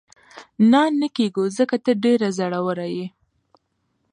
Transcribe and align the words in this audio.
نه، 0.71 0.81
نه 0.99 1.07
کېږو، 1.17 1.43
ځکه 1.57 1.75
ته 1.83 1.91
ډېره 2.03 2.27
زړوره 2.37 2.87
یې. 2.95 3.07